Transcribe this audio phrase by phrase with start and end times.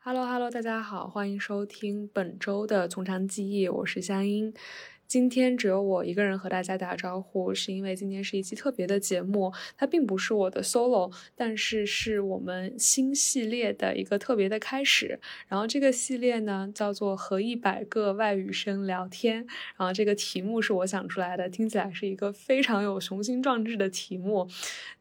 [0.00, 4.54] Hello Hello，大家好，欢迎收听本周的从长计议，我是香音。
[5.08, 15.18] 今天只有我一个人和大家打招呼，是因为今天是一期特别的节目，它并不是我的 solo，但是是我们新系列的一个特别的开始。
[15.46, 19.36] 然后这个系列呢叫做和一百个外语生聊天，
[19.78, 24.46] 然后这个题目是我想出来的，听起来是一个非常有雄心壮志的题目，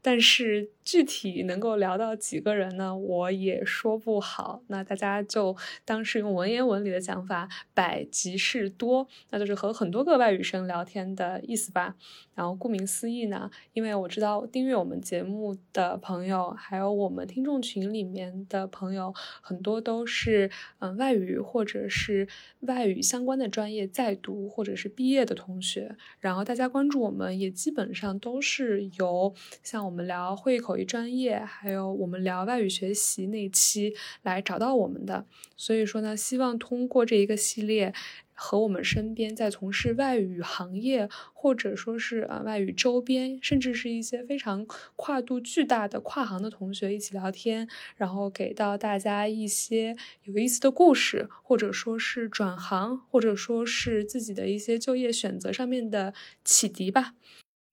[0.02, 4.62] 但是具体能够聊到几个人呢，我也说不好。
[4.68, 9.97] 那大家就当是用文言文里的讲法，百即是多，那就是和很多。
[9.98, 11.96] 多个外语生聊天的意思吧。
[12.36, 22.28] 然后顾名思义呢，因为我知道订阅我们节目的朋友，还有我们听众群里面的朋友，很多都是嗯外语或者是
[22.60, 25.96] 外语相关的专业在读或者是毕业的同学。
[26.20, 29.34] 然后大家关注我们也基本上都是由
[29.64, 35.26] 像我们聊会议口译专业，还有我们聊外语学习那期来找到我们的。
[35.56, 37.92] 所以说呢，希望通过这一个系列。
[38.40, 56.14] 和我们身边在从事外语行业，或者说是啊外语周边，甚至是一些非常跨度巨大的跨行的同学一起聊天，然后给到大家一些有意思的故事，或者说是转行，或者说是自己的一些就业选择上面的
[56.46, 57.16] 启迪吧。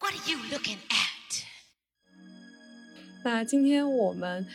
[0.00, 1.44] What are you looking at？
[3.22, 4.46] 那今天我们。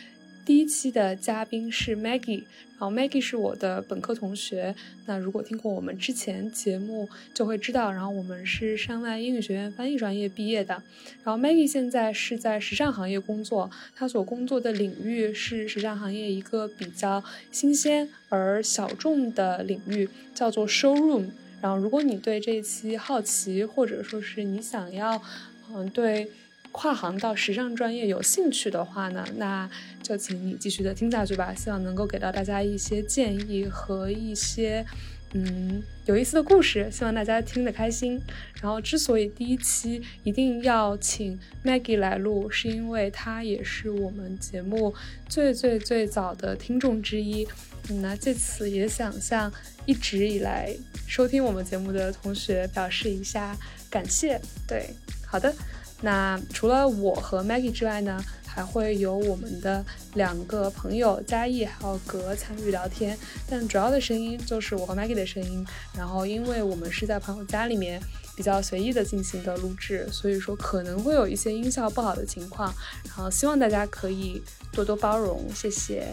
[0.50, 2.42] 第一期的嘉宾是 Maggie，
[2.76, 4.74] 然后 Maggie 是我的本科同学。
[5.06, 10.82] 那如果听过我们之前节目，就会知道，然后我们是山外英语学院翻译专业毕业的。
[11.22, 21.28] 然后 Maggie 现在是在时尚行业工作，她所工作的领域是时尚行业一个比较新鲜而小众的领域，叫做 showroom。
[21.60, 25.22] 然后如果你对这一期好奇，或者说是你想要，
[25.72, 26.28] 嗯，对。
[26.72, 29.68] 跨行到时尚专业有兴趣的话呢，那
[30.02, 31.54] 就请你继续的听下去吧。
[31.54, 34.84] 希望能够给到大家一些建议和一些
[35.32, 38.20] 嗯有意思的故事，希望大家听得开心。
[38.62, 44.94] 然后，之所以第一期一定要请 Maggie 来录，是因为她也是我们节目
[45.28, 47.46] 最最最早的听众之一。
[48.02, 49.52] 那借此也想向
[49.86, 50.72] 一直以来
[51.08, 53.56] 收听我们节目的同学表示一下
[53.90, 54.40] 感谢。
[54.68, 54.90] 对，
[55.26, 55.52] 好的。
[56.02, 59.84] 那除了我和 Maggie 之外呢，还会有我们的
[60.14, 63.16] 两个朋友嘉义还有格参与聊天，
[63.48, 65.64] 但主要的声音就是我和 Maggie 的声音。
[65.96, 68.00] 然后，因为我们是在朋友家里面
[68.34, 72.74] 比较随意的进行的录制，所以说可能会有一些音效不好的情况。
[73.04, 76.06] 然后，希望大家可以多多包容，谢谢。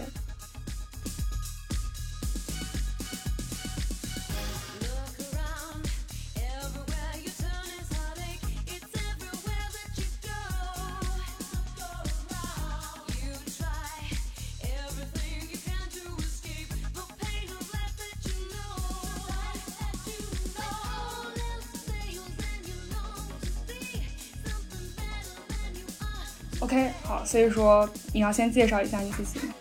[27.57, 29.55] 说你要先介绍一下你自己吗？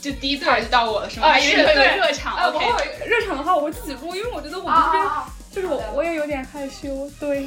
[0.00, 1.28] 就第一段就到我了，是吗？
[1.28, 2.34] 啊，是对热场。
[2.34, 5.06] 呃，我热场的话，我会自己录，因为我觉得我这边
[5.52, 7.10] 就是我，我也有点害羞。
[7.20, 7.46] 对，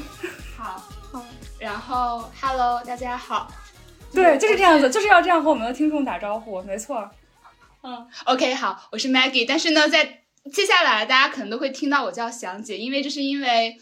[0.55, 0.79] 好，
[1.11, 1.25] 好。
[1.57, 3.51] 然后，Hello，大家好。
[4.13, 7.09] 对，就是这样子，就是要这样和我们的听众打招呼，没错。
[7.81, 10.21] 嗯，OK，好，我是 Maggie，但是呢，在
[10.53, 13.75] 接下来大家可能都会听到我叫祥姐，因为这是因为，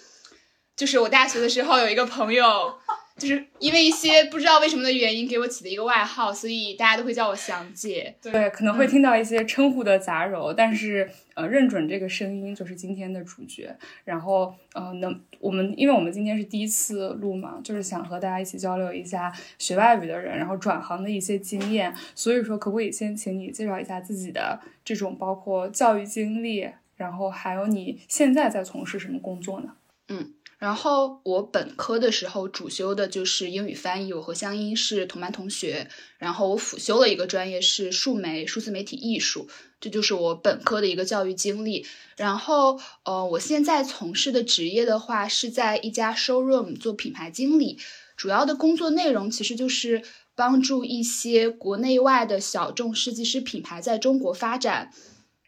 [0.77, 2.79] 就是我大学的时候有一个朋友。
[3.15, 8.15] 就是因为一些不知道为什么的原因给我起的一个外号，所以大家都会叫我祥姐。
[8.19, 13.75] 对，可能会听到一些称呼的杂糅，但是呃，认准这个声音就是今天的主角。
[14.03, 21.93] 然后呃，能我们因为我们今天是第一次录嘛，就是想和大家一起交流一下学外语的人，然后转行的一些经验。
[22.15, 29.75] 所以说，可不可以先请你介绍一下自己的这种包括教育经历，然后还有你现在在从事什么工作呢？
[30.07, 30.33] 嗯。
[30.63, 35.89] 然后我本科的时候主修的就是英语翻译，我和香音是同班同学。
[36.17, 39.49] 然后我辅修了一个专业是数媒数字媒体艺术，
[39.81, 41.85] 这就是我本科的一个教育经历。
[42.15, 47.77] 然后呃，我现在从事的职业的话是在一家 showroom 做品牌经理，
[48.15, 50.01] 主要的工作内容其实就是
[50.33, 54.93] 帮助一些国内外的小众设计师品牌在中国发展。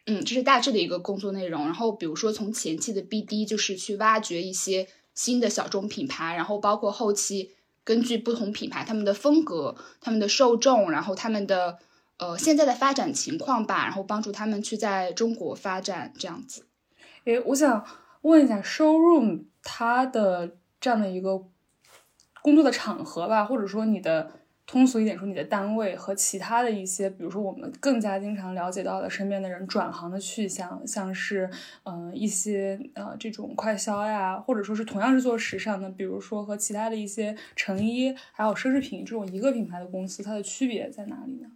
[0.04, 1.64] 嗯，这是大致的一个工作内容。
[1.64, 4.86] 然后比如说从前期的 BD 就是去挖掘一些。
[5.16, 11.78] 新的小众品牌，然后包括后期根据不同品牌他们的风格、他们的受众，然后他们的
[12.18, 16.66] 呃现在的发展情况吧，然后帮助他们去在中国发展这样子。
[17.24, 17.84] 诶，我想
[18.20, 21.42] 问一下，showroom 它的这样的一个
[22.42, 24.30] 工作的场合吧，或者说你的
[24.66, 31.48] 通俗一点说，你的单位和其他的一些，比如说我们更加经常了解到的身边的人转行的去向，像是
[31.84, 41.50] 嗯一些呃这种快销呀，或者说是同样是做时尚的，比如说和其他的一些成衣还有奢侈品这种一个品牌的公司，它的区别在哪里呢？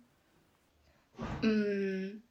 [1.42, 2.22] 嗯。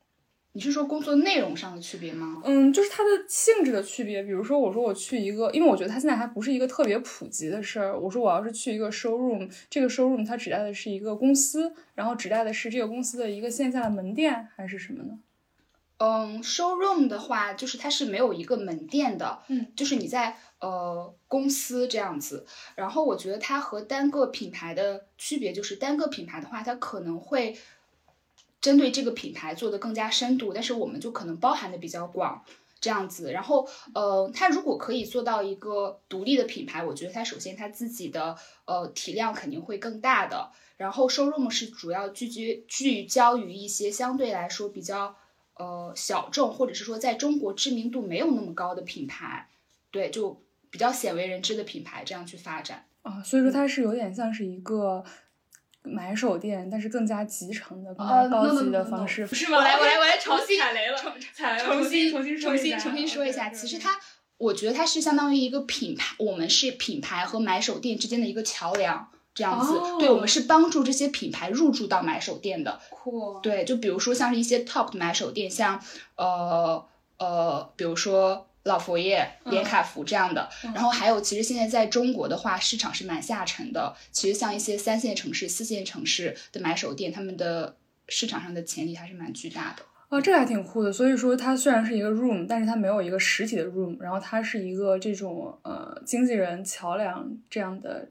[0.54, 2.42] 你是说工作内容上的区别吗？
[2.44, 4.24] 嗯，就是它的性质的区别。
[4.24, 7.98] 比如说，我说我去一个，因为我觉得它现在还不是一个特别普及的事儿。
[7.98, 15.20] 我说我要是去一个 showroom，这个 showroom 它指代的是一个公司，然后指代的是这个公司的一个线下的门店，还是什么呢？
[15.98, 22.48] 嗯，showroom 的话，就是它是没有一个门店的，嗯，就是你在呃公司这样子。
[22.76, 27.56] 然后我觉得它和单个品牌的区别就是，单个品牌的话，它可能会。
[28.62, 32.44] 针对这个品牌做的更加深度，但是我们就可能包含的比较广，
[32.82, 33.32] 这样子。
[33.32, 38.36] 然后，呃，它如果可以做到一个独立的品牌，我觉得它首先它自己的
[38.66, 40.52] 呃体量肯定会更大的。
[40.76, 45.16] 然后，showroom 是主要聚聚聚焦于一些相对来说比较
[45.56, 49.50] 呃小众，或者是说在中国知名度没有那么高的品牌，
[49.90, 53.24] 对，就比较鲜为人知的品牌这样去发展啊。
[53.24, 55.04] 所以说它是有点像是一个。
[55.84, 59.58] 买手店，但是更加集成的、更加高级的方式，不是吗？
[59.58, 60.98] 我来，我来，我来 重新踩雷了，
[61.34, 63.50] 踩雷了，重新重新重新重新说一下。
[63.50, 63.98] 其实它，
[64.38, 69.74] 我觉得它是相当于一个品牌，我们是品牌和买手店之间的一个桥梁，这样子。
[70.00, 72.80] 对，我们是帮助这些品牌入驻到买手店的。
[72.90, 73.40] 酷。
[73.42, 75.82] 对，就比如说像是一些 top 的买手店，像
[76.16, 76.86] 呃
[77.18, 78.49] 呃，比如说。
[78.64, 83.96] 老佛爷、连卡佛这样的，然后还有，其实现在在中国的话，市场是蛮下沉的。
[84.12, 87.78] 其实像一些三线城市、四线城市的买手店，他们的
[88.08, 89.84] 市场上的潜力还是蛮巨大的。
[90.10, 90.92] 啊，这还挺酷的。
[90.92, 98.10] 所以说，它虽然是一个 room，但是它没有一个实体的 room，然后它是一个这种呃经纪人桥梁这样的。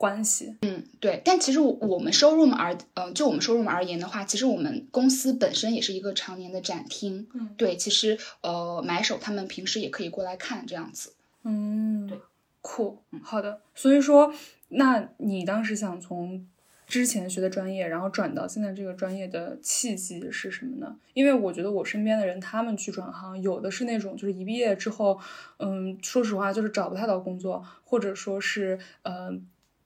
[0.00, 11.12] 关系，嗯，对，但其实我我们收入而，呃，就我们收入而言的话，其实我们公司本身也是一个常年的展厅，嗯，对，其实呃，买手他们平时也可以过来看这样子，
[11.44, 12.18] 嗯，对，
[12.62, 14.32] 酷，好的，所以说，
[14.68, 16.46] 那你当时想从
[16.86, 20.96] 之前学的专业，然后转到现在这个专业的契机是什么呢？
[21.12, 25.20] 因为我觉得我身边的人，他们去转行，有的是那种就是一毕业之后，
[25.58, 29.38] 嗯，说实话就是找不太到工作，或者说是，呃。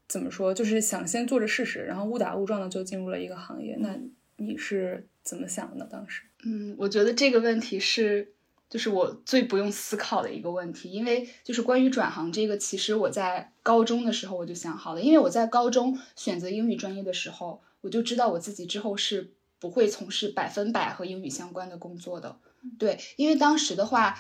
[0.06, 0.52] 怎么说？
[0.52, 3.76] 就是想先做着试试，然后误打误撞的就进入了一个行业。
[3.80, 3.98] 那
[4.36, 5.84] 你是怎么想的？
[5.86, 6.22] 当时？
[6.44, 8.32] 嗯，我觉得这个问题是，
[8.68, 10.90] 就是我最不用思考的一个问题。
[10.90, 15.00] 因为就是关于转行这个，其实我在高中的时候我就想好了。
[15.00, 22.36] 因为我在高中选择英语专业的时候，我就知道我自己之后是不会从事百分百和英语相关的工作的。
[22.78, 24.18] 对，因为当时的话，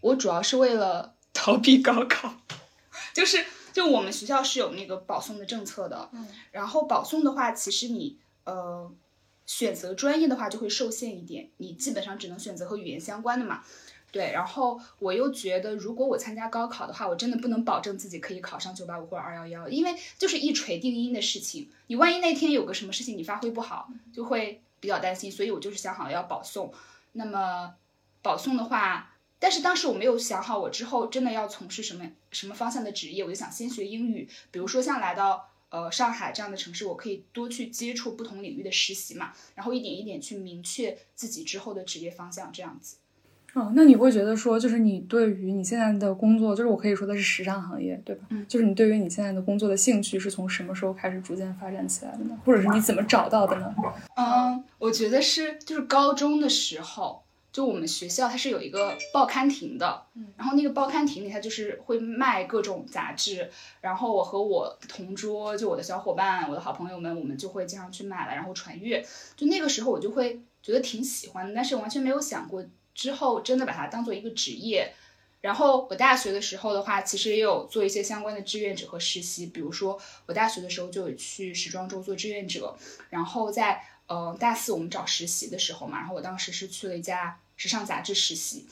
[0.00, 2.40] 我主要是为了 逃避高考，
[3.12, 3.44] 就是。
[3.76, 8.90] 就我们学校是有那个保送的政策的，嗯，然后保送的话，其实你呃
[9.44, 13.62] 选择专业的话就会受限一点，你基本上只能选择和语言相关的嘛，
[14.10, 14.32] 对。
[14.32, 26.72] 然后我又觉得，如果我参加高考的话，我真的不能保证自己可以考上九八五或者二幺幺，因为就是一锤定音的事情，你万一那天有个什么事情你发挥不好，就会比较担心，所以我就是想好了要保送。
[27.12, 27.74] 那么
[28.22, 29.12] 保送的话。
[29.38, 34.28] 但是当时我没有想好，我之后真的要从事什么什么方向的职业，我就想先学英语。
[34.50, 42.96] 比如说像来到呃上海这样的城市，我可以多去接触不同领域的实习嘛，然后一点一点去明确自己之后的职业方向，这样子。
[43.54, 48.26] 哦，那你会觉得说，就是你对于你现在的工作，就是我可以说的是时尚行业，对吧？
[48.30, 52.38] 嗯，就是你对于你现在的工作的兴趣是从什么时候开始逐渐发展起来的呢？
[52.44, 53.74] 或者是你怎么找到的呢？
[54.16, 57.25] 嗯，我觉得是就是高中的时候。
[57.56, 69.02] 就我们学校它是有一个报刊亭的，嗯，然后那个报刊亭里它就是会卖各种杂志，然后我和我同桌就我的小伙伴、我的好朋友们，我们就会经常去买了，然后传阅。
[69.38, 72.62] 就那个时候我就会觉得挺喜欢的，但是完全没有想过
[72.94, 74.92] 之后真的把它当做一个职业。
[75.40, 82.76] 然后我大学的时候的话，其实也有做一些相关的志愿者和实习，比如说我大学的时候就有去时装周做志愿者，
[83.08, 87.38] 然后在呃大四我们找实习的时候嘛，然后我当时是去了一家。
[87.56, 88.66] 时尚杂志实习，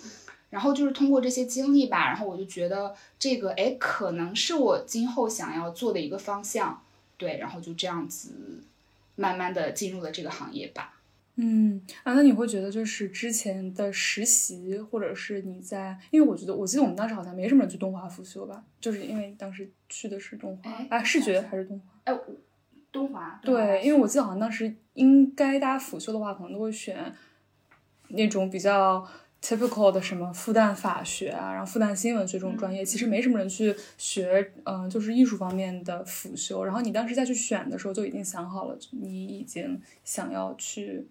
[0.51, 6.83] 然后就是通过这些经历吧，然后我就觉得这个哎，可能是我今后想要做的一个方向，
[7.17, 8.63] 对，然后就这样子
[9.17, 11.01] 慢慢的进入了这个行业吧。
[11.37, 21.87] 嗯啊，那你会觉得就是之前的实习，或者是你在，因为我觉得我记得我们当时好像没什么人去东华辅修吧，就是因为当时去的是东华啊，视觉还是东华？
[22.05, 22.17] 哎，
[22.93, 23.41] 东华。
[23.43, 27.13] 对，因为我记得好像当时应该大家辅修的话，可能都会选。
[28.15, 29.07] 那种比较
[29.43, 36.65] typical 的什么复旦法学啊，然后复旦新闻学这种专业，其实没什么人去学，嗯，就是艺术方面的辅修。
[36.65, 41.07] 然后你当时再去选的时候，就已经想好了，你已经想要去。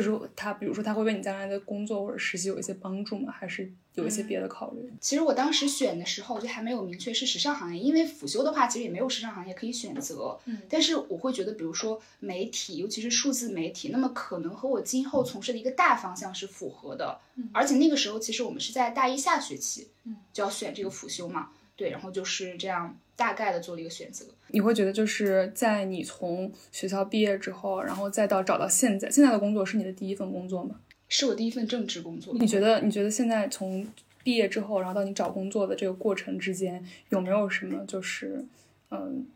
[0.00, 3.32] 就是他，比如说他会为你将来的工作或者实习有一些帮助吗？
[3.32, 4.92] 还是有一些别的考虑？
[5.00, 10.38] 其实我当时选的时候就还没有明确是时尚行业，因为辅修的话其实也没有时尚行业可以选择。
[10.44, 17.18] 嗯，但是我会觉得，比如说媒体，尤其是数字媒体，那么可能和我今后从事的一个大方向是符合的。
[17.34, 21.48] 嗯，而且那个时候其实我们是在大一下学期，嗯，就要选这个辅修嘛。
[21.74, 24.24] 对，然后就是这样大概的做了一个选择。
[24.50, 30.76] 你会觉得就是在你从学校毕业之后，然后再到找到现在现在的工作是你的第一份工作吗？
[31.08, 32.32] 是我第一份正职工作。
[32.38, 33.84] 你觉得你觉得现在从
[34.22, 38.46] 毕业之后，然后到你找工作的这个过程之间，有没有什么就是
[38.90, 39.26] 嗯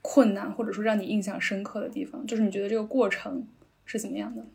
[0.00, 2.24] 困难，或者说让你印象深刻的地方？
[2.26, 3.46] 就是你觉得这个过程
[3.84, 4.46] 是怎么样的？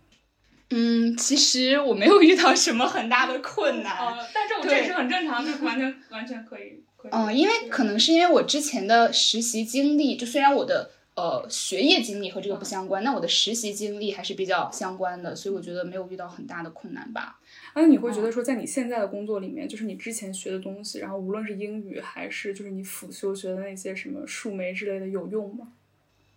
[0.72, 3.96] 嗯，其实我没有遇到什么很大的困难，
[4.34, 6.84] 但是我这也是很正常，的完全完全可以。
[7.12, 17.40] 嗯，因为可能是因为我之前的实习经历，就虽然我的呃学业经历和这个不相关，那我的实习经历还是比较相关的，所以我觉得没有遇到很大的困难吧。
[17.74, 25.70] 那你会觉得说，在你现在的工作里面，就是你之前学的东西，然后无论是英语还是就是你辅修学的那些什么数媒之类的，有用吗？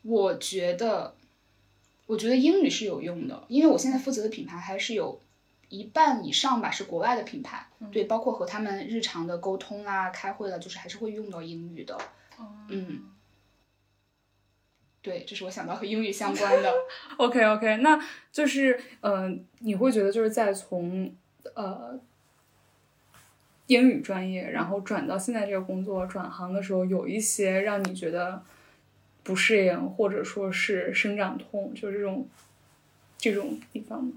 [0.03, 1.15] 我觉得，
[2.07, 5.21] 我觉得英语是有用的，因为我现在负责的品牌还是有。
[5.73, 11.97] 一半以上吧是国外的品牌，对，包括和他们日常的沟通啦、开会了，就是还是会用到英语的。
[12.69, 13.11] 嗯，
[15.01, 16.71] 对，这是我想到和英语相关的。
[17.17, 17.99] OK OK，那
[18.31, 21.11] 就是嗯，你会觉得就是在从
[21.55, 21.99] 呃
[23.69, 28.43] 英语专业，然后转到现在这个工作转行的时候，有一些让你觉得
[29.23, 32.29] 不适应，或者说是生长痛，就是这种
[33.17, 34.13] 这种地方吗？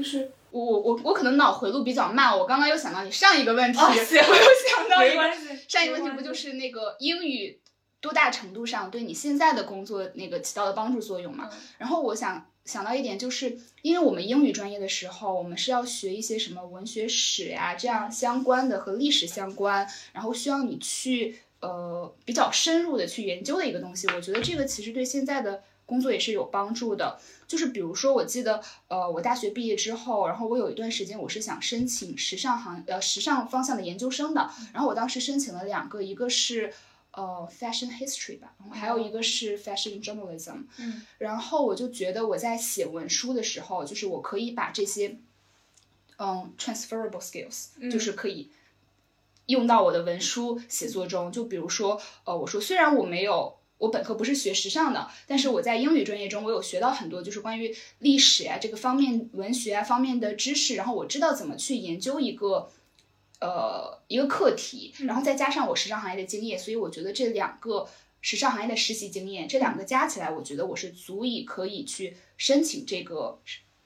[0.00, 0.30] 就是。
[0.52, 5.32] 我我我可能脑回路比较慢，我刚刚又想到你上一个问题，我又想到一个
[5.68, 7.60] 上一个问题不就是那个英语
[8.00, 11.48] 多大程度上对你现在的工作那个起到的帮助作用嘛？
[11.78, 24.08] 然后我想想到一点，就是因为我们英语专业的时候，我们是要学一些什么文学史呀这样相关的和历史相关，然后需要你去呃比较深入的去研究的一个东西。
[24.08, 25.62] 我觉得这个其实对现在的。
[25.90, 27.18] 工作也是有帮助的，
[27.48, 36.72] 就是比如说，我记得，呃，我大学毕业之后，然后我有一段时间我是想申请时尚行，呃，时尚方向的研究生的，然后我当时申请了两个，一个是
[37.10, 45.16] 呃 fashion history 吧，然后还有一个是 fashion journalism，嗯，然后我就觉得我在写文书的时候，就是我可以把这些，
[46.18, 48.50] 嗯，transferable skills，就是可以
[49.46, 53.59] 用到我的文书写作中，就比如说，呃，我说虽然我没有。
[53.80, 62.70] 我本科不是学时尚的，但是我在英语专业中，我有学到很多就是关于历史啊这个方面、文学啊方面的知识，然后我知道怎么去研究一个，
[63.40, 67.88] 呃，一个课题，然后再加上我时尚行业的经验，所以我觉得这两个
[68.20, 73.40] 时尚行业的实习经验，这两个加起来，我觉得我是足以可以去申请这个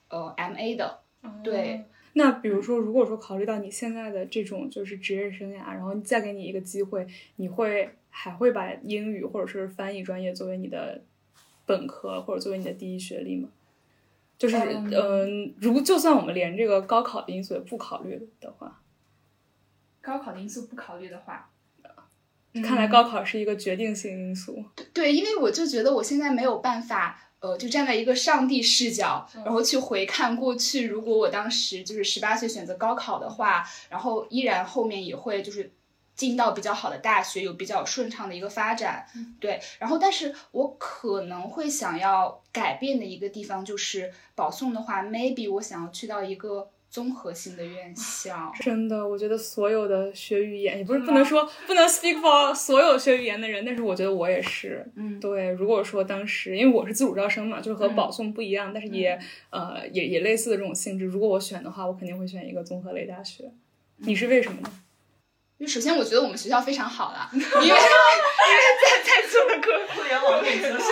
[0.09, 1.03] 呃 M A 的。
[1.45, 1.85] 对，
[2.15, 7.95] 那比如说，如果说考虑到你现在的这种就是职业生涯，然后再给你一个机会，你会？
[8.17, 11.03] 还会把英语或者是翻译专业作为你的
[11.67, 13.49] 本科或者作为你的第一学历吗？
[14.39, 18.81] 就是嗯，如就算我们连这个高考的因素也不考虑的话，
[20.01, 21.51] 高考的因素不考虑的话，
[22.63, 24.65] 看来高考是一个决定性因素。
[24.93, 35.73] 对，因为我就觉得我现在没有办法，呃，就站在一个上帝视角，然后去回看过去，如果我当时就是十八岁选择高考的话，然后依然后面也会就是。
[36.15, 39.07] 进到比较好的大学，有比较顺畅的一个发展，
[39.41, 39.59] 对。
[39.79, 48.53] 然后，但是我可能会想要改变的一个地方就是保送的话，maybe 我想要去到一个综合性的院校。
[48.61, 54.89] 真的，我觉得所有的学语言，也不是不能说不能 speak for 所有学语言的人，但是我觉得我也是。
[54.95, 55.49] 嗯，对。
[55.51, 59.19] 如果说当时，因为我是自主招生嘛，就是和保送不一样，但是也
[59.51, 61.05] 呃也也类似的这种性质。
[61.05, 63.51] 如果我选的话，我肯定会选一个综合类大学。
[63.97, 64.71] 你是为什么呢？
[65.59, 67.77] 就首先，我觉得我们学校非常好了， 因为因为
[68.83, 70.85] 在在座的各位互联网内测试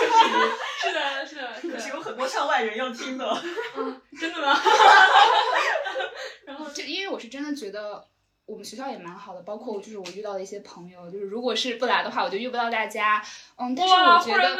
[0.81, 3.41] 是的，是的，可是有很多上外人要听的。
[3.77, 4.57] 嗯，真的吗？
[6.45, 8.07] 然后就因为我是真的觉得
[8.45, 13.23] 我们学校也蛮好的，包括就是我遇到的一些朋友，就是如果是不来的话，我就遇不到大家。
[13.57, 14.55] 嗯，但是我觉得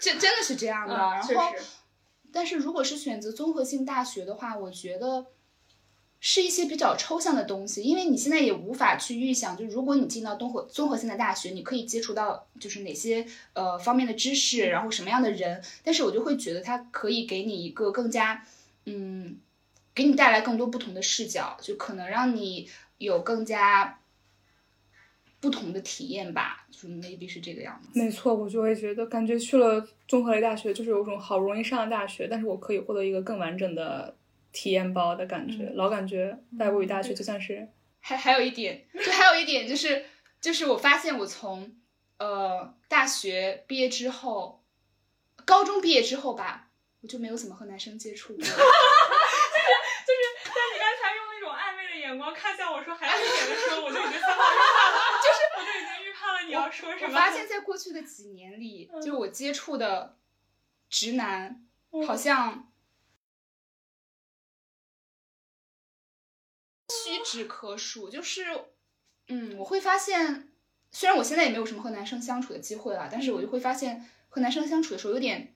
[0.00, 0.94] 这真的是这样的。
[0.94, 1.52] 然后，
[2.32, 5.26] 但是如果是选择综合性大学的话，我觉得。
[6.24, 15.60] 是一些比较抽象的东西，因为你现在也无法去预想，就如果你进到综合综合性的大学，你可以接触到就是哪些呃方面的知识，然后什么样的人。
[15.82, 18.46] 但是我就会觉得它可以给你一个更加
[18.86, 19.36] 嗯
[19.92, 23.98] 给你带来更多不同的视角，就可能让你有更加
[25.40, 27.98] 不同的体验吧，就 maybe 是这个样子。
[27.98, 34.14] 没错，我就会觉得，感觉去了综合类大学，就是有种好容易上了大学，但是我可以获得一个更完整的
[34.52, 35.70] 体验包的感觉。
[35.74, 37.68] 老感觉外国语大学就像是，
[38.00, 40.04] 还还有一点，就还有一点就是，
[40.40, 41.74] 就是我发现我从
[42.18, 44.64] 呃大学毕业之后，
[45.44, 46.68] 高中毕业之后吧，
[47.00, 48.44] 我就没有怎么和男生接触过。
[52.02, 57.08] 眼光看向我说还有一点的时候，我就已经三炮预判了，就是我就已经预判了你要说什么。
[57.08, 60.18] 我发现，在过去的几年里，就是我接触的
[60.90, 61.64] 直男，
[62.06, 62.70] 好像
[67.04, 68.10] 屈指可数。
[68.10, 68.46] 就是，
[69.28, 70.48] 嗯，我会发现，
[70.90, 75.54] 虽然我现在也没有什么和男生相处的机会了，但是我就会发现，和男生相处的时候有点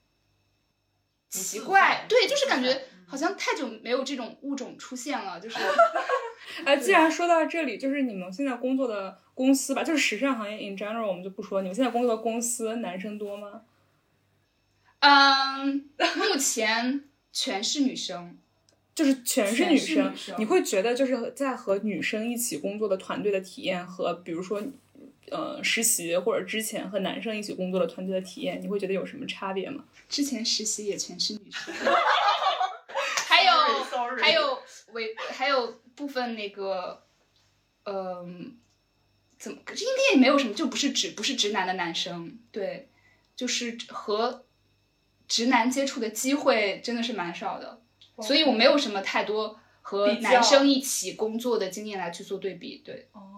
[1.29, 2.07] 奇怪。
[2.09, 5.59] 对，就是感觉好像太久没有这种物种出现了，就是。
[6.65, 11.61] 哎，既然说到这里，就是你们现在工作的公司吧，就是时尚行业 in general，我们就不说。
[11.61, 13.63] 你们现在工作的公司男生多吗？
[15.01, 18.39] 嗯，目前全是女生，
[18.97, 20.13] 就是全是女生。
[20.39, 24.61] 你会觉得就是在和女生一起工作的团队的体验和，比如说，
[25.31, 29.85] 呃，实习或者之前和男生一起工作的团队的体验，你会觉得有什么差别吗？
[30.09, 31.73] 之前实习也全是女生，
[33.29, 33.53] 还有
[34.21, 34.59] 还有
[34.93, 35.81] 为还有。
[35.97, 37.07] 部分那个，
[37.87, 38.55] 嗯，
[39.39, 42.91] 怎么应该也没有什么，就不是直不是直男的男生，对，
[43.35, 44.45] 就是和
[45.27, 47.81] 直男接触的机会真的是蛮少的，
[48.21, 53.09] 所以我没有什么太多和男生一起工作的经验来去做对比，对。
[53.13, 53.33] 哦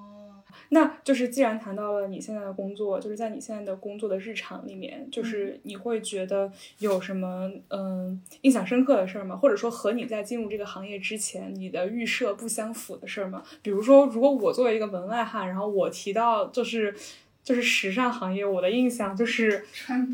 [0.71, 9.35] 那就是既然谈到了你现在的工作，就是在你现在的工作的日常里面，就是你会觉得有什么嗯印象深刻的事儿吗？
[9.35, 13.43] 或者说和你在进入这个行业之前你的预设不相符的事儿吗？
[13.63, 16.95] 比如说，如果我作为一个门外汉，然后我提到就是
[17.43, 20.07] 就是时尚行业，我的印象就是穿，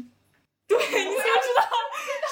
[0.68, 1.62] 对，你怎么知道
[2.20, 2.23] 是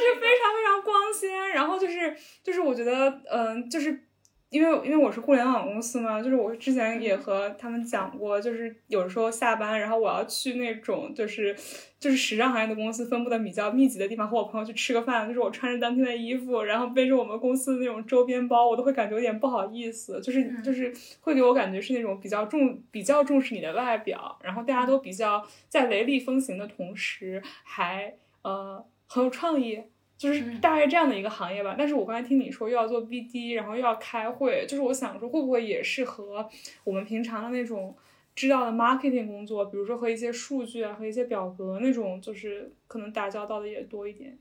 [0.00, 4.04] 就是非常非常光鲜，然后就是就是我觉得嗯就是。
[4.52, 11.54] 因为因为我是互联网公司嘛，就是我之前也和他们讲过，就是有时候下班，然后我要去那种就是
[12.00, 29.82] 就是时尚行业的公司分布的比较密集的地方，和我朋友去吃个饭，就是我穿着当天的衣服，然后背着我们公司的那种周边包，我都会感觉有点不好意思，就是就是会给我感觉是那种比较重比较重视你的外表，然后大家都比较在雷厉风行的同时，还呃很有创意。
[30.16, 36.46] 就是大概这样的一个行业吧，但是我刚才听你说又要做 BD，然后又要开会，就是我想说会不会也是和
[36.84, 37.96] 我们平常的那种
[38.34, 44.36] 知道的 marketing 工作，比如说和一些数据啊和一些表格那种，就是可能打交道的也多一点。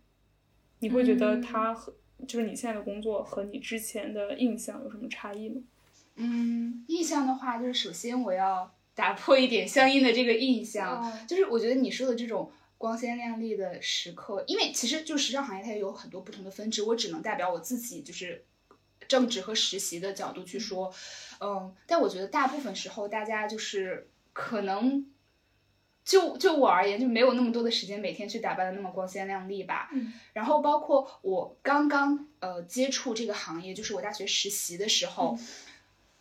[0.79, 1.93] 你会觉得他和
[2.27, 5.61] 就是你现在的工作和你之前的印象有什么差异吗？
[6.17, 12.51] 嗯，印象的话，就是首先我要打破一点相应的这个印象，就是我觉得你说的这种。
[12.79, 18.45] 光鲜亮丽的时刻，因为其实就时尚行业，它也有很多不同的分支，我只能代表我自己，就是
[19.05, 20.91] 正职和实习的角度去说，
[21.41, 25.05] 嗯，但我觉得大部分时候大家就是可能，
[26.05, 29.89] 就就我而言，就没有那么多的时间每天去打扮的那么光鲜亮丽吧。
[29.91, 30.13] 嗯。
[30.31, 35.37] 然后包括我刚刚呃接触这个行业，就是我大学实习的时候，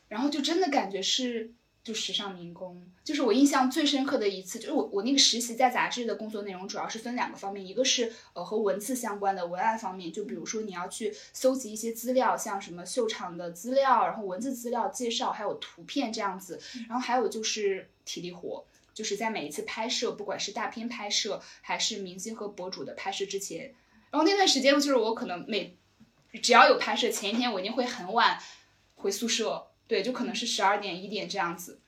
[0.08, 1.52] 然后就真的感觉是。
[1.88, 23.74] 就时尚民工，就是我印象最深刻的一次，就是我我那个实习在杂志的工作内容主要是分两个方面，一个是呃和文字相关的文案方面，就比如说你要去搜集一些资料，像什么秀场的资料，然后文字资料介绍，还有图片这样子，然后还有就是体力活，就是在每一次拍摄，不管是大片拍摄还是明星和博主的拍摄之前，
[24.10, 25.74] 然后那段时间就是我可能每
[26.42, 28.38] 只要有拍摄，前一天我一定会很晚
[28.96, 29.64] 回宿舍。
[29.88, 31.80] 对，就可能是十二点一点这样子，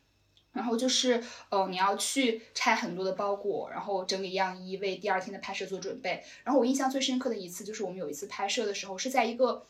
[0.52, 6.24] 然后就是，呃，你要去拆很多的包裹，然后整理样衣，为第二天的拍摄做准备。
[6.42, 9.66] 然后我印象最深刻的一次，就是我们有一次拍摄的时候，是在一个，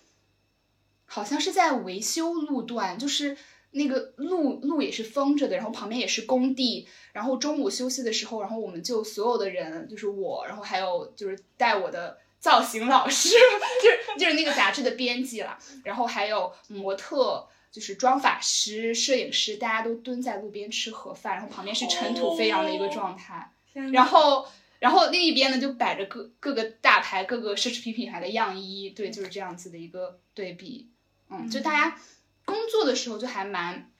[1.04, 3.36] 好像是在维修路段，就是
[3.72, 6.88] 那个路路也是封着的，然后旁边也是工地。
[7.12, 13.28] 然后中午休息的时候，然后我们就所有的人，就是我，然后还有就是带我的造型老师，
[13.82, 17.48] 就是就是那个杂志的编辑了，然后还有模特。
[17.70, 23.52] 就是妆发师、摄影师，大家都蹲在路边吃盒饭，然后旁边是尘土飞扬的一个状态。
[23.92, 24.46] 然后，
[24.80, 30.90] 然后另一边呢就摆着各各个大牌、各个奢侈品品牌的样衣，对，就是这样子的一个对比。
[31.28, 31.96] 嗯，就大家
[32.44, 33.92] 工作的时候就还蛮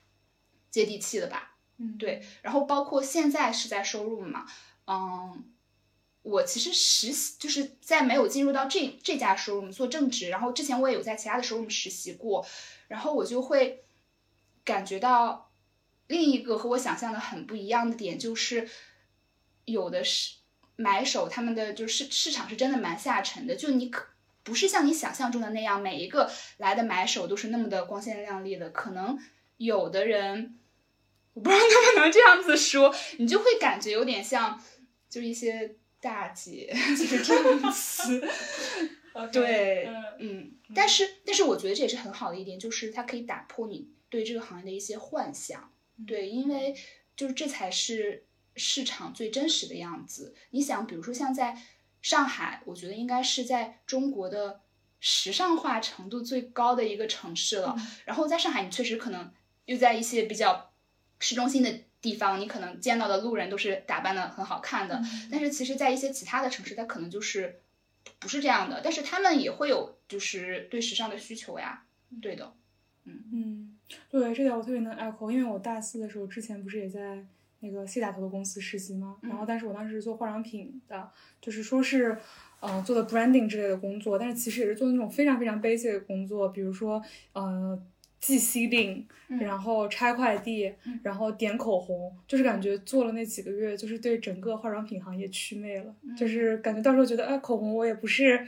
[0.69, 1.55] 接地气的吧。
[1.77, 2.21] 嗯，对。
[2.41, 4.45] 然后包括现在是在收入嘛，
[4.85, 5.45] 嗯，
[6.23, 12.45] 我其实实习就是在没有进入到这这家 showroom 做正职，然后之前我也有在其他的 showroom 实习过，
[12.91, 13.85] 然后我就会
[14.65, 15.49] 感觉到
[16.07, 18.67] 另一个和我想象的很不一样的点，就是
[19.63, 20.39] 有的是
[20.75, 24.07] 买手他们的就是市场是真的蛮下沉的，就你可
[24.43, 29.17] 不是像你想象中的那样，每一个来的买手都是那么的光鲜亮丽的，可能
[29.55, 30.57] 有的人。
[31.33, 34.61] 我不知道能不能这样子说，你就会感觉有点像，
[35.09, 38.27] 就一些大姐 就是这样子。
[39.31, 45.71] 对，嗯，但是但是我觉得这也是很好的一点，就是它可以打破你对这个行业的一些幻想。
[46.07, 46.75] 对，因为
[47.15, 50.35] 就是这才是市场最真实的样子。
[50.51, 51.61] 你想，比如说像在
[52.01, 54.61] 上海，我觉得应该是在中国的
[54.99, 57.75] 时尚化程度最高的一个城市了。
[58.05, 59.31] 然后在上海，你确实可能
[59.65, 60.69] 又在一些比较。
[61.23, 61.71] 市中心的
[62.01, 67.61] 地方，你可能见到的路人都是打扮的很好看的，但是其实，在一些其他的城市，它可能就是
[68.19, 68.81] 不是这样的。
[68.83, 71.83] 但是他们也会有就是对时尚的需求呀，
[72.21, 72.53] 对的，
[73.05, 73.77] 嗯嗯，
[74.09, 77.25] 对这点我特别能 echo，因为我大四的时候之前不是也在
[77.59, 79.17] 那个 C 打头的公司实习吗？
[79.21, 81.09] 然后，但是我当时是做化妆品的，
[81.41, 82.17] 就是说是
[82.59, 87.81] 呃做的 branding 之类的工作，但是其实也是做那种非常非常 basic 的工作，比如说呃。
[88.21, 89.05] 寄西令，
[89.39, 90.71] 然后拆快递，
[91.03, 95.93] 然后点口红，就是感觉做了那几个月，就是对整个化妆品行业祛魅了。
[96.15, 98.47] 就是感觉到时候觉得，哎，口红我也不是，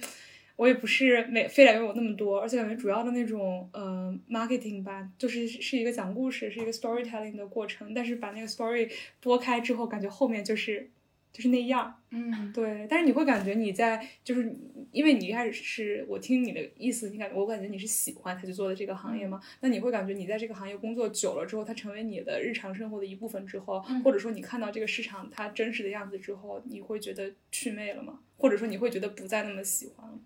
[0.56, 7.94] 我也不是每非得拥有那么多，而且感觉主要的那种呃 marketing 吧，就是是一个讲故事，是一个 storytelling 的过程。
[7.94, 10.90] 但是把那个 story 拨开之后，感觉后面就是。
[11.34, 12.86] 就是那样，嗯，对。
[12.88, 14.56] 但是你会感觉你在，就是
[14.92, 19.42] 因为你一开始是我听你的意思，你感觉我感觉你是喜欢他去做的这个行业吗？
[19.62, 28.20] 那你会感觉你在这个行业工作久了之后，它成为你的日常生活的一部分之后，或者说你看到这个市场它真实的样子之后，你会觉得祛魅了吗？
[28.38, 30.20] 或者说你会觉得不再那么喜欢了？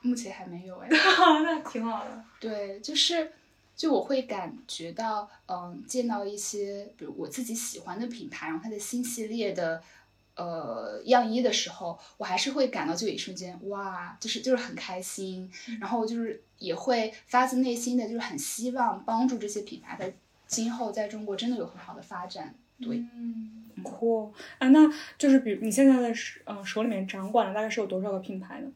[0.00, 2.24] 目前还没有哎， 那挺好的。
[2.40, 3.30] 对，就是
[3.76, 9.80] 就我会感觉到，嗯，见到一些比如我自己喜欢的品牌，然后它的新系列的。
[10.34, 20.14] 呃，样衣的时候，我还是会感到就一瞬间，哇，就是就是很开心，然后就是也会发自内心的就是很希望帮助这些品牌在
[20.46, 22.54] 今后在中国真的有很好的发展。
[22.80, 28.68] 对，嗯，酷啊，那就是比你现在的手呃手里面掌管的大概是有多少个品牌呢？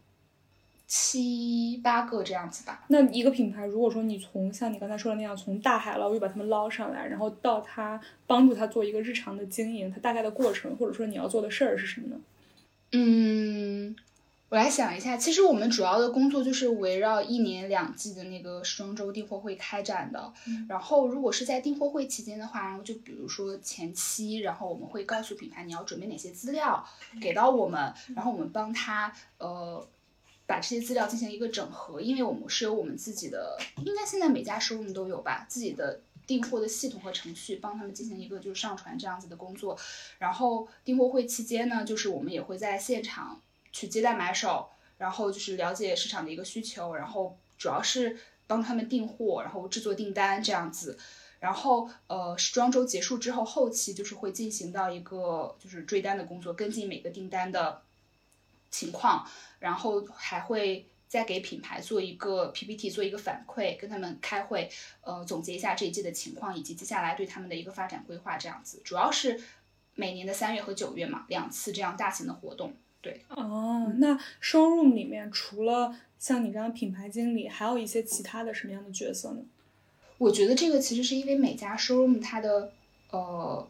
[0.86, 2.84] 七八个这样子吧。
[2.88, 12.16] 那一个品牌，如果说你从像你刚才说的那样，从大海捞又把他们捞上来，然后到他帮助他做一个日常的经营，他大概的过程，或者说你要做的事儿是什么呢？
[12.92, 13.96] 嗯，
[14.48, 20.32] 我来想一下，其实我们主要的工作就是围绕一年两季的那个时装周订货会开展的。
[20.68, 26.86] 然后如果是在订货会期间的话，然后就比如说前期，然后我们会告诉品牌你要准备哪些资料
[27.20, 29.84] 给到我们，然后我们帮他呃。
[30.46, 39.76] 把这些资料进行一个整合，因为我们是有我们自己的，应该现在每家收入都有吧，自己的订货的系统和程序，帮他们进行一个就是上传这样子的工作。
[40.20, 43.40] 然后订货会期间呢，就是我们也会在现场
[43.72, 50.96] 去接待买手，然后就是了解市场的一个需求，然后主要是帮他们订货，然后制作订单这样子。
[51.40, 57.82] 然后呃，时装周结束之后，后期就是会进行到一个就是追单的工作，跟进每个订单的。
[58.68, 59.26] 情况，
[59.66, 68.80] 然后还会再给品牌做一个 PPT，做一个反馈，跟他们开会，呃，总结一下这一季的情况，以及接下来对他们的一个发展规划，这样子。
[68.84, 69.42] 主要是
[69.96, 72.72] 每年的三月和九月嘛，两次这样大型的活动。
[73.02, 79.40] 对，哦，那 showroom 里面除了像你这样品牌经理，还有一些其他的什么样的角色呢？
[80.18, 82.70] 我觉得这个其实是因为每家 showroom 它的
[83.10, 83.68] 呃。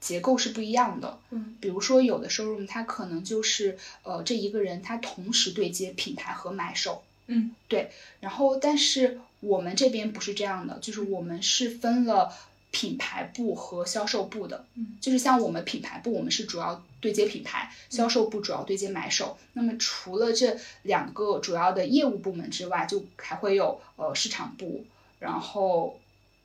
[0.00, 12.32] 结构是不一样的，嗯，比如说有的 showroom 它可能就是呃这一个人他同时对接品牌和买手，嗯，对，然后但是我们这边不是这样的，就是我们是分了
[12.70, 19.36] 品牌部和销售部的，嗯，就是像我们品牌部，我们是主要对接品牌，销售部主要对接买手。
[19.52, 24.86] 那么除了这两个主要的业务部门之外，就还会有呃市场部，
[25.18, 25.99] 然后。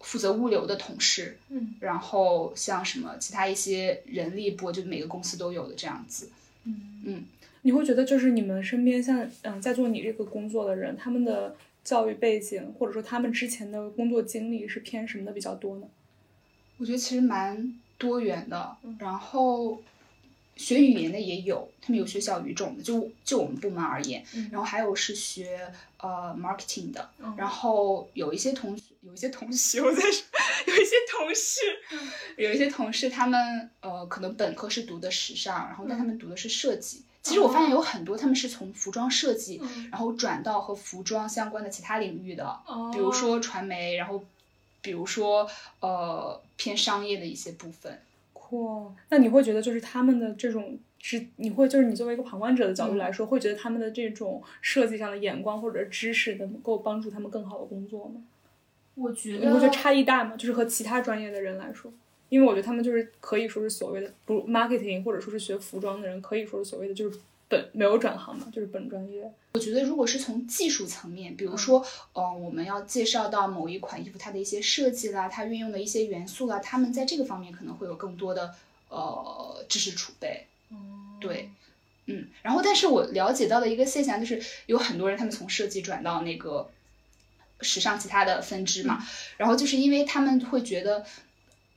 [0.06, 6.30] 负责物流的同事，嗯，然后像什么其他一些人力部，就每个公司都有的这样子，
[6.66, 7.02] 嗯。
[7.06, 7.26] 嗯，
[7.64, 15.88] 你会觉得就是你们身边像嗯在做你这个工作的人，他们的教育背景或者说他们之前的工作经历是偏什么的比较多呢？
[16.78, 19.82] 我觉得其实蛮多元的，然后。
[20.56, 30.26] 学语言的也有，他们有学小语种的，就就我们部门而言，然后还有是学呃 marketing 的，然后有一些同有一些同学我在说，
[30.68, 31.60] 有一些同事，
[32.38, 39.90] 有一些同事他们呃可能本科是读的时尚，然后但他们读的是设计，其实我发现有很多他们是从服装设计，嗯。
[39.92, 42.90] 然后转到和服装相关的其他领域的，哦。
[42.94, 44.24] 比如说传媒，然后
[44.82, 45.50] 比如说
[45.82, 48.00] 呃偏商业的一些部分。
[48.50, 58.22] 酷，那你会觉得就是他们的这种知，你会就是你作为一个旁观者的角度来说，会觉得他们的这种设计上的眼光或者知识能够帮助他们更好的工作吗？
[58.94, 60.36] 我觉你会觉得差异大吗？
[60.38, 61.92] 就是和其他专业的人来说，
[62.30, 69.32] 因为我觉得他们就是可以说是所谓的不 marketing 或者说是学服装的人，可以说是所谓的就是本没有转行嘛，就是本专业。
[69.54, 71.80] 我觉得，如果是从技术层面，比如说，
[72.14, 78.54] 嗯、呃，我们要介绍到某一款衣服它的一些设计啦，它运用的一些元素啦，他们在这个方面可能会有更多的
[78.90, 80.46] 呃知识储备。
[81.20, 81.50] 对，
[82.08, 86.70] 嗯，然后，但是我了解到的一个现象就是，有很多人他们从设计转到那个
[87.62, 89.06] 时尚其他的分支嘛，
[89.38, 91.06] 然后就是因为他们会觉得。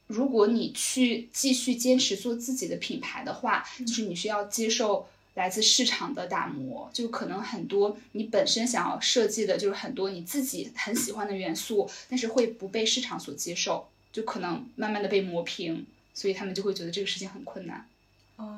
[0.06, 5.06] 如果你去继续坚持做自己的品牌的话，就是你需要接受
[5.38, 17.86] 来自市场的打磨，就可能很多你本身想要设计的，就是很多你自己很喜欢的元素，但是会不被市场所接受，就可能慢慢的被磨平，所以他们就会觉得这个事情很困难。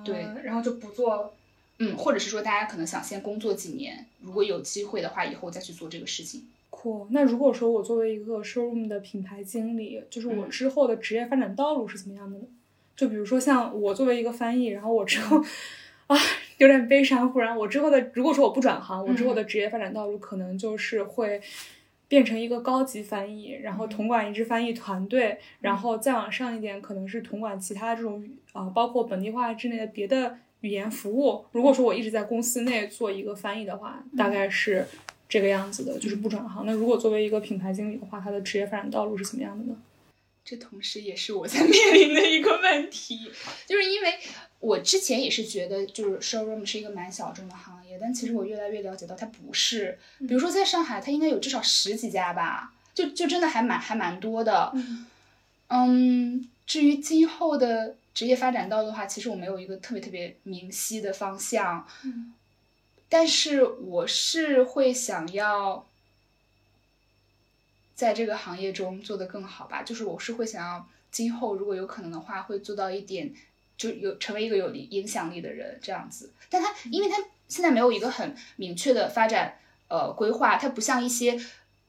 [0.04, 1.34] 对，然后就不做了。
[1.82, 6.48] 嗯，或者是说大家可能想先工作几年，如果有机会的话，以后再去做这个事情。
[6.70, 7.06] 酷。
[7.10, 12.44] 那如果说我作为一个 showroom 的品牌经理，就是我之后的职业发展道路是怎么样的呢？
[12.96, 15.42] 就比如说像我作为一个翻译，然后我之后、
[16.06, 16.16] 啊
[16.60, 21.40] 有点悲伤，忽然我之后的如果说我不转行，我之后的职业发展道路可能就是会。
[22.10, 28.20] 变成一个高级翻译，然后统管一支翻译团队，然后再往上一点，可能是统管其他这种
[28.52, 31.44] 啊、呃，包括本地化之内的别的语言服务。
[31.52, 34.84] 如果说我一直在公司内做一个翻译的话，大概是
[35.28, 36.66] 这个样子的，就是不转行。
[36.66, 39.76] 那如果作为一个品牌经理的话，他的职业发展道路是怎么样的呢？
[40.44, 43.30] 这同时也是我在 面临的一个问题，
[43.66, 44.18] 就是因为
[44.58, 49.98] 我之前也是觉得，就是 showroom 是一个蛮小众的行业，但其实我越来越了解到它不是。
[50.20, 54.72] 比如说在上海，它应该有至少十几家吧，就就真的还蛮还蛮多的。
[55.68, 61.86] 嗯，至于今后的职业发展道路的话，其实我没有一个特别特别明晰的方向。
[62.04, 62.34] 嗯，
[63.08, 65.86] 但是我是会想要。
[68.00, 73.30] 在这个行业中做得更好吧，就是我是会想要今后如果有可能的话，会做到一点，
[73.76, 76.32] 就有成为一个有影响力的人这样子。
[76.48, 79.58] 但他因为他现在没有一个很明确的发展
[79.88, 81.38] 呃规划，它不像一些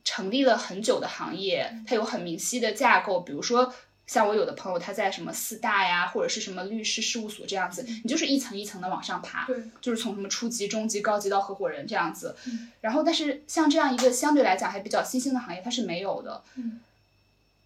[0.04, 3.74] 成立了很久的行业，它有很明晰的架构，比如说。
[4.08, 12.36] 像我有的朋友，他在什么四大呀，或者是什么律师事务所这样子，你就是一层一层的往上爬，对，就是从什么初级、中级、高级到合伙人这样子。
[12.46, 16.44] 嗯、然后，但是像这样一个相对来讲还比较新兴的行业，它是没有的。
[16.56, 16.82] 嗯，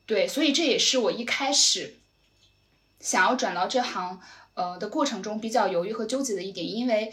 [0.05, 1.95] 对，所以这也是我一开始
[2.99, 4.21] 想要转到这行
[4.53, 7.11] 呃的过程中比较犹豫和纠结的一点，因为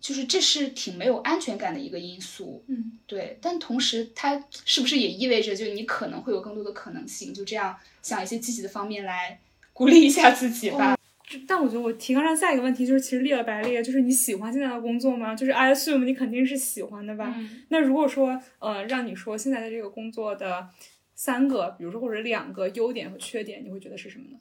[0.00, 2.64] 就是这是挺没有安全感的一个因素。
[2.68, 7.34] 嗯，对，但同时它是不是也意味着就你可能会有更多的可能性？
[7.34, 7.76] 就这样。
[8.00, 9.38] 想一些积极的方面来
[9.74, 10.94] 鼓励一下自己吧。
[10.94, 10.98] 哦、
[11.46, 15.34] 但我觉得我提纲上下一个问题就是，其实列了白列，就是你喜欢现在的工作吗？
[15.34, 17.34] 就是 I assume 你肯定是喜欢的吧？
[17.36, 20.70] 嗯、那如果说呃让你说现在的这个工作的
[21.14, 24.38] 三个，比如说或者两个优点和缺点，你会觉得是什么呢？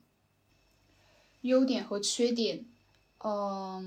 [1.41, 2.63] 优点和缺点，
[3.21, 3.86] 嗯，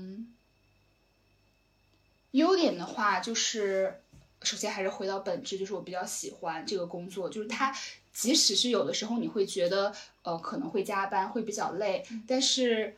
[2.71, 4.01] 点的话就是。
[4.43, 7.71] 首先还是回到本质，就是我比较喜欢这个工作，就是它，
[8.11, 12.97] 即使是有的时候你会觉得，呃，可能会加班，会比较累，但是，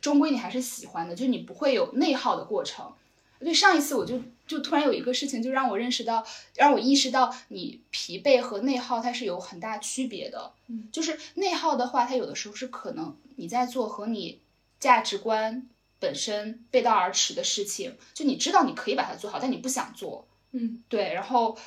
[0.00, 2.92] 终归你还是喜欢的，就你不会有内耗的过程。
[3.38, 10.52] 对，上一次我就就突然有一个事情，就让我认识到，让我意识到，你疲惫和内耗它是有很大区别的。
[10.66, 14.40] 嗯，就是内耗的话，它有的时候是可能你在做和你
[14.80, 15.68] 价值观。
[16.00, 21.12] 本身背道而驰的事情，就你知道你可以把它做好，但你不想做，嗯，对。
[21.14, 21.58] 然后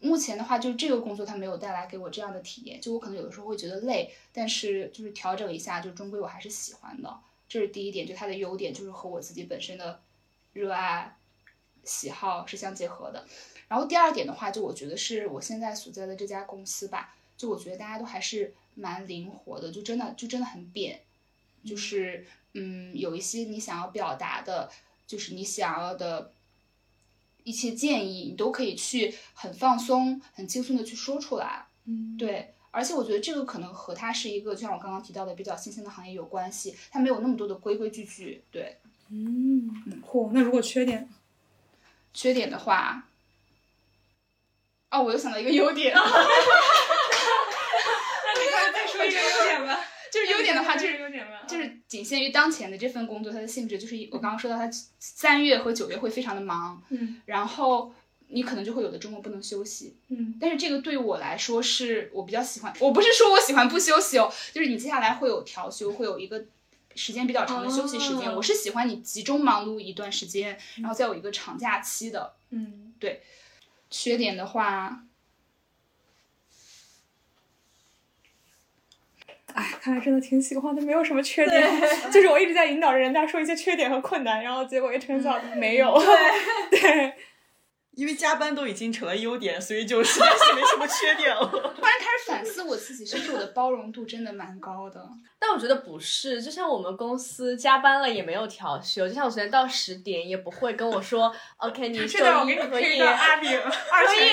[0.00, 7.18] 目前的话，就是这个工作它没有带来给我这样的体验，就我可能有的时候会觉得累，但是就是调整一下，就终归我还是喜欢的。
[7.48, 10.00] 这是第一点，就它的优点就是和我自己本身的
[10.52, 11.16] 热爱、
[11.84, 13.26] 喜好是相结合的。
[13.68, 21.00] 然后第二点的话，就我觉得是我现在所在的这家公司吧，就我觉得大家都还是蛮灵活的，就真的就真的很扁，
[21.64, 22.26] 就是。
[22.56, 24.70] 嗯，有一些你想要表达的，
[25.08, 26.32] 就是你想要的
[27.42, 31.66] 一些建议，你都可以去很放松、很轻松的去说出来。
[31.84, 38.44] 嗯，对，而且我觉得这个可能和它是一个，就像我刚刚提到的比较新兴的行业有关系，它没有那么多的规规矩矩。
[38.52, 38.78] 对，
[39.10, 39.68] 嗯，
[40.06, 41.08] 嚯，那如果缺点，
[42.12, 43.08] 缺点的话，
[44.92, 45.92] 哦，我又想到一个优点。
[45.98, 46.00] 那
[48.40, 49.84] 你快再说一个优点吧。
[50.14, 57.92] 就是优点的话，就是优点吧，就是仅限于当前的这份工作，它的性质就是我刚刚说到，它三月和九月会非常的忙，嗯然后
[58.28, 59.96] 你可能就会有的周末不能休息。
[60.10, 66.44] 嗯但是这个对我来说是我比较喜欢，我不是说我喜欢不休息哦，就是你接下来会有调休，会有一个
[66.94, 68.30] 时间比较长的休息时间。
[68.30, 72.34] 哦我是喜欢你集中忙碌一段时间，然后再有一个长假期的。
[72.50, 73.20] 嗯对
[73.90, 75.03] 缺点的话，
[79.54, 81.80] 哎，看来真的挺喜欢的，没有什么缺点。
[82.12, 85.96] 就是我一直在引导着人家说一些缺点和困难，然后结果一成效没有。
[86.70, 87.14] 对，
[87.92, 91.46] 因为加班都已经成了优点，所以就实在是没什么缺点了。
[91.46, 95.00] 突然开始反思我自己，是不是我的包容度真的蛮高的？
[95.38, 104.23] 但我觉得不是，就像我们公司加班了也没有调休，就像我昨天到十点也不会跟我说，OK，你周这段我给你一可以配一段阿炳二可以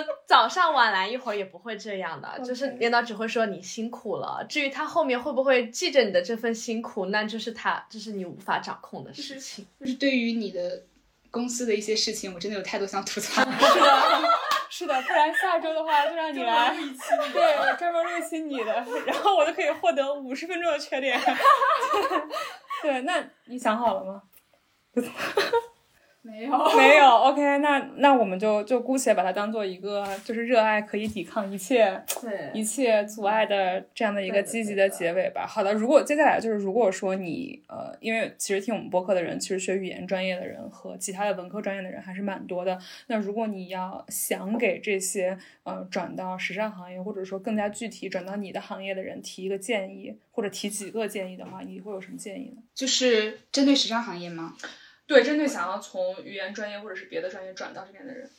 [0.00, 4.44] 么早上晚来一会儿也不会这样的，就是领导只会说你辛苦了。
[4.48, 9.66] 至于他后面会不会记着你的这份辛苦，那就是他这是你无法掌控的事情。
[9.80, 10.82] 就是对于你的
[11.30, 13.42] 公司的一些事情，我真的有太多想吐槽。
[14.72, 16.74] 是的，是的，不然下周的话就让你来，
[17.32, 21.20] 对，专门录一期你的，然后我就可以获得五十分钟的缺点。
[22.82, 24.22] 对，那你想好了吗？
[26.24, 35.44] 没有，没有，OK，那那我们就就姑且把它当做一个就是热爱可以抵抗一切对一切阻碍的这样的一个积极的结尾吧。
[35.44, 42.78] 好的，如果接下来就是如果说你呃，因为其实听我们播客的人，其实学语言专业的人和其他的文科专业的人还是蛮多的。
[43.08, 52.62] 那如果你要想给这些呃转到时尚行业，或者说更加具体转到你的行业的人提一个建议，或者提几个建议的话，你会有什么建议呢？
[52.72, 54.54] 就是针对时尚行业吗？
[55.06, 58.30] 对，针对想要从语言专业或者是别的专业转到这边的人，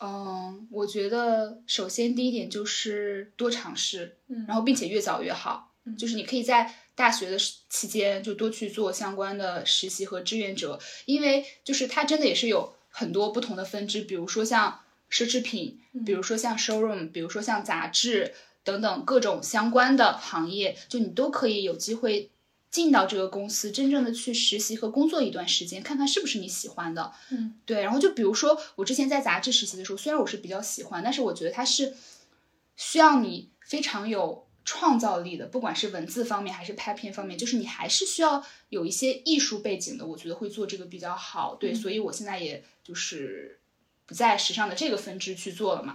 [0.00, 5.68] 嗯，我觉得首先第一点就是多尝试，嗯然后并且越早越好。
[5.84, 22.30] 嗯就是你可以在大学的时期间就多去做相关的实习和志愿者，因为就是它真的也是有很多不同的分支，比如说像奢侈品，比如说像 showroom，比如说像杂志等等各种相关的行业，就你都可以有机会
[22.72, 27.12] 进到这个公司，真正的去实习和工作一段时间，看看是不是你喜欢的。
[27.30, 27.82] 嗯，对。
[27.82, 31.94] 然后就比如说我之前在杂志实习的时候，虽然我是比较喜欢，但是我觉得它是
[32.74, 40.06] 需要你非常有创造力的，不管是文字方面还是拍片方面，就是你还是需要有一些艺术背景的。
[40.06, 41.54] 我觉得会做这个比较好。
[41.56, 43.58] 对，所以我现在也就是
[44.06, 45.94] 不在时尚的这个分支去做了嘛。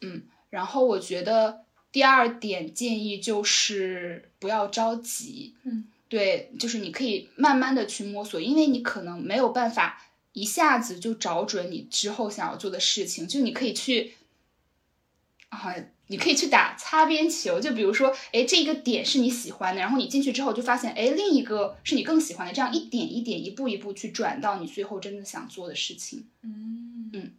[0.00, 5.54] 嗯然后我觉得第二点建议就是不要着急。
[5.64, 14.14] 嗯，对，就是你可以慢慢的去摸索，因为你可能没有办法一下子就找准你之后想要做的事情，就你可以去
[15.50, 15.74] 啊。
[16.10, 26.26] 你可以去打擦边球，就比如说，哎，这个点是你喜欢的，然后你进去之后就发现，哎，另一个是你更喜欢的，这样一点一点、一步一步去转到你最后真的想做的事情。
[26.40, 27.32] 嗯嗯。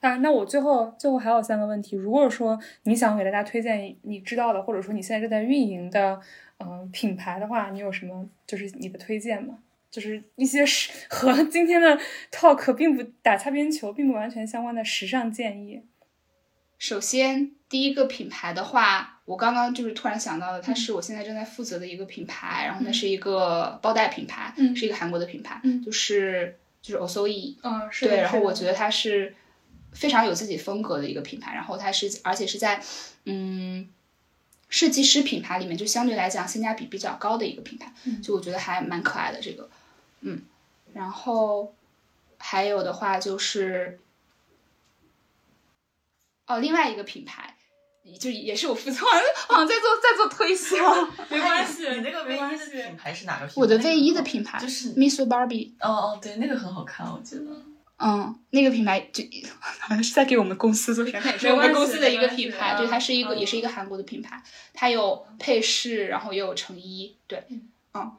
[0.00, 1.96] 啊，那我最后最后还有三个问题。
[1.96, 6.20] 如果说你想给大家推荐你知道的，或者说你现在正在运营的，
[6.58, 9.58] 嗯、品牌的话，你有什么就是你的推荐吗？
[9.90, 11.98] 就是一些时 和今天的
[12.30, 15.82] talk 并不打擦边球，并不完全相关的时尚建议。
[16.78, 29.34] 首先，第一个品牌的话，我刚刚就是突然想到的，它是我现在正在负责的一个品牌，然后它是一个包袋品牌，嗯是一个韩国的品牌，嗯就是就是 Osoe，嗯，是对，然后我觉得它是
[29.92, 32.82] 非常有自己风格的一个品牌，然后它是而且是在
[33.24, 33.88] 嗯
[34.68, 39.68] 设计师品牌里面就相对来讲性价比比较高的一个品牌，嗯就我觉得还蛮可爱的这个，
[40.20, 40.42] 嗯，
[40.92, 41.74] 然后
[42.38, 43.98] 还有的话就是
[46.46, 47.54] 哦，另外一个品牌。
[48.18, 49.04] 就也是我负责，
[49.48, 50.76] 好像在做在做推销。
[51.28, 53.60] 没关系，你那个卫衣的没关系品牌是哪个品牌？
[53.60, 57.44] 我的卫衣的品牌就是 Miss Barbie，哦哦，对，那个很好看，我觉得。
[58.00, 59.24] 嗯，那个品牌就
[59.58, 63.38] 好像是在给我们公司做宣传，也是我们公司的一个品牌，对，嗯它是一个、嗯。
[63.40, 64.40] 也是一个韩国的品牌，
[64.72, 68.16] 它有配饰，然后也有成衣，对，嗯，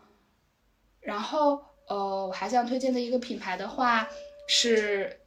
[0.99, 4.09] 然后呃，我还想推荐的一个品牌的话
[4.49, 5.21] 是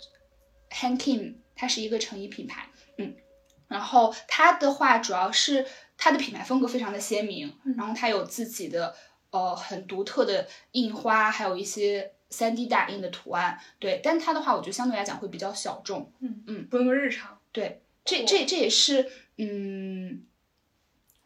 [0.71, 3.17] Han Kim，它是一个成衣品牌，嗯，
[3.69, 8.95] 然后它的话主要是它的品牌风格非常的鲜明，然后它有自己的
[9.31, 12.13] 呃很独特的印花，还有一些。
[12.33, 17.39] 三 D 打印的图案，对，但它的话，我觉得相对来讲会比较小众，嗯嗯不那么日常。
[17.53, 20.25] 对，这这这也是，嗯，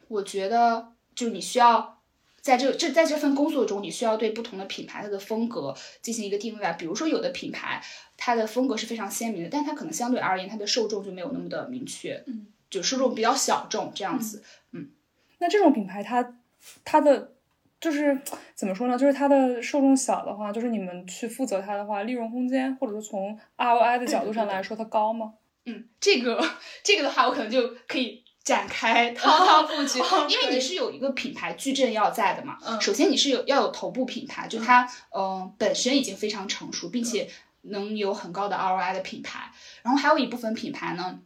[0.09, 2.02] 我觉得就是你需要
[2.40, 6.72] 在这这在这份工作中，你需要对不同的品牌它的风格进行一个定位吧。
[6.72, 7.82] 比如说，有的品牌
[8.16, 14.42] 它的风格是非常鲜明的，但它可能相对而言，它的受众就没有那么的明确，嗯，就受众比较小众这样子。
[14.72, 14.90] 嗯
[15.38, 16.38] 那这种品牌它
[16.82, 17.36] 它的
[17.81, 18.18] 就是
[18.55, 18.97] 怎么说呢？
[18.99, 25.35] 就是它的受众小的话，就是你们去负责它的话，利润空间或者说从 ROI 的角度上来说，它高吗？
[25.66, 26.43] 嗯，这个
[26.83, 29.99] 这个的话，我可能就可以展开滔滔不绝，
[30.29, 32.57] 因为你是有一个品牌矩阵要在的嘛。
[32.64, 37.29] 嗯首先你是有要有头部品牌，就它嗯、呃本身已经非常成熟，并且
[37.62, 39.51] 能有很高的 ROI 的品牌。
[39.83, 41.18] 然后还有一部分品牌呢，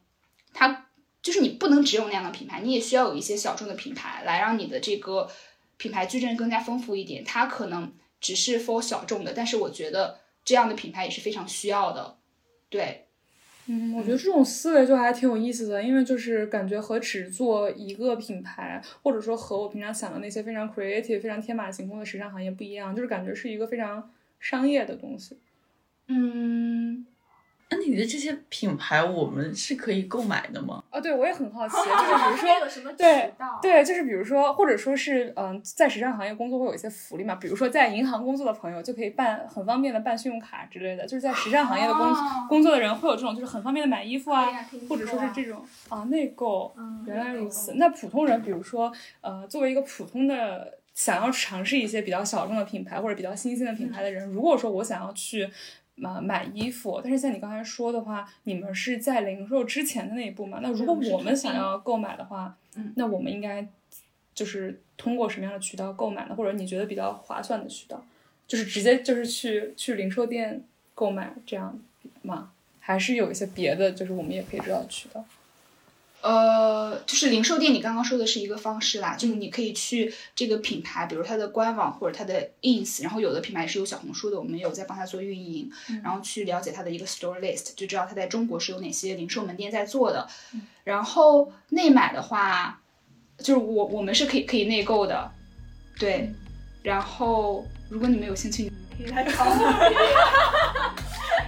[0.55, 0.87] 它
[1.23, 5.31] 就是你不能只有那样的品牌，你也需要有一些小众的品牌来让你的这个
[5.81, 7.25] 品牌矩阵更加丰富一点。
[7.25, 12.19] 它可能只是 for 小众的，但是我觉得这样的品牌也是非常需要的。
[12.69, 13.07] 对，
[13.65, 25.39] 嗯，我觉得这种思维就还挺有意思的，因为就是感觉和只做一个品牌，或者说和我平常想的那些非常 creative、非常天马行空的时尚行业不一样，就是感觉是一个非常商业的东西。
[26.09, 27.07] 嗯。
[27.73, 30.83] 那你的这些品牌，我们是可以购买的吗？
[30.91, 33.59] 哦，对，我也很好奇， 就是比如说，有什么对渠道？
[33.63, 46.75] 对，就是比如说，或者说是，嗯，在时尚行业工作会有一些福利嘛，比如说在银行工作的朋友就可以办很方便的办信用卡之类的，就是在时尚行业的工、哦工作的人会有这种就是很方便的买衣服啊，啊或者说是这种啊内购。
[46.77, 55.49] 嗯原来如此，那普通人，比如说，呃，作为一个普通的想要尝试一些比较小众的品牌或者比较新兴的品牌的人，如果说我想要去。
[56.01, 60.61] 买买衣服，但是像你刚才说的话，你们是在零售之前的那一步嘛？
[60.63, 63.69] 那如果我们想要购买的话，嗯那我们应该
[64.35, 66.35] 就是通过什么样的渠道购买呢？
[66.35, 68.03] 或者你觉得比较划算的渠道，
[68.49, 71.79] 就是直接就是去去零售店购买这样
[72.23, 72.53] 吗？
[72.81, 75.25] 还是有一些别的，就是我们也可以知道渠道？
[76.23, 85.71] 呃，就是零售店，你刚刚说的是一个方式啦，就是你可以去这个品牌，比如它的官网或者它的 ins，然后有的品牌是有小红书的，我们有在帮它做运营，
[86.03, 90.29] 然后去了解它的一个 store list，就知道它在中国是有哪些零售门店在做的。
[90.85, 92.81] 然后内买的话，
[93.39, 95.31] 就是我我们是可以可以内购的，
[95.99, 96.31] 对。
[96.83, 100.95] 然后如果你们有兴趣，你们可以来找我。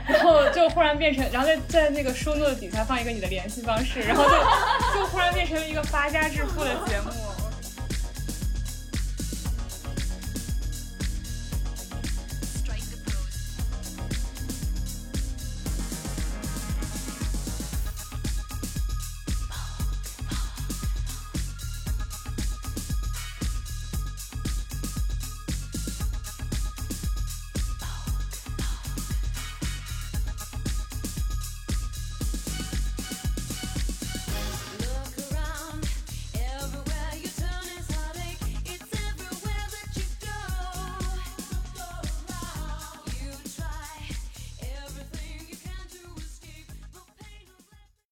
[0.07, 7.11] 然后就忽然变成，然后在在那个书桌的底下放一个你的联系方式，然后就就忽然变成了一个发家致富的节目。